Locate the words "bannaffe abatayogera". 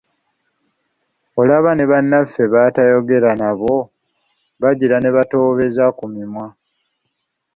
1.91-3.31